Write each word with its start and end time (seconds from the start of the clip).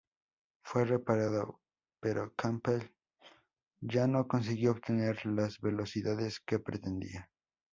Fue 0.63 0.83
reparado, 0.83 1.59
pero 1.99 2.33
Campbell 2.35 2.91
ya 3.81 4.07
no 4.07 4.27
consiguió 4.27 4.71
obtener 4.71 5.23
las 5.27 5.59
velocidades 5.61 6.39
que 6.39 6.57
pretendía. 6.57 7.29